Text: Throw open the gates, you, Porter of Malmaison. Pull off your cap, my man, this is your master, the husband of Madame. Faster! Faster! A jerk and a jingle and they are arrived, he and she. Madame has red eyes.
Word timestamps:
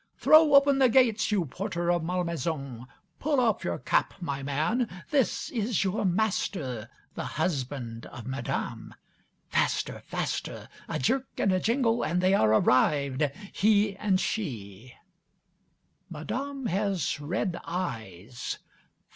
Throw 0.17 0.55
open 0.55 0.79
the 0.79 0.89
gates, 0.89 1.31
you, 1.31 1.45
Porter 1.45 1.91
of 1.91 2.03
Malmaison. 2.03 2.87
Pull 3.19 3.39
off 3.39 3.63
your 3.63 3.77
cap, 3.77 4.15
my 4.19 4.41
man, 4.41 4.89
this 5.11 5.51
is 5.51 5.83
your 5.83 6.05
master, 6.05 6.89
the 7.13 7.23
husband 7.23 8.07
of 8.07 8.25
Madame. 8.25 8.95
Faster! 9.49 9.99
Faster! 9.99 10.67
A 10.89 10.97
jerk 10.97 11.27
and 11.37 11.51
a 11.51 11.59
jingle 11.59 12.01
and 12.01 12.19
they 12.19 12.33
are 12.33 12.51
arrived, 12.51 13.29
he 13.53 13.95
and 13.97 14.19
she. 14.19 14.95
Madame 16.09 16.65
has 16.65 17.19
red 17.19 17.59
eyes. 17.63 18.57